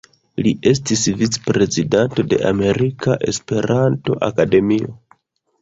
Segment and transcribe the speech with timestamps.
[0.45, 4.99] Li estis vic-prezidanto de Amerika Esperanto-Akademio.